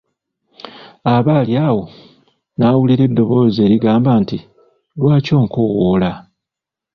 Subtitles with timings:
[1.13, 1.83] Aba ali awo,
[2.57, 4.37] n'awulira eddoboozi erigamba nti,
[4.99, 6.11] lwaki onkowoola?